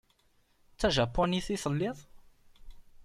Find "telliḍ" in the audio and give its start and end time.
1.63-1.97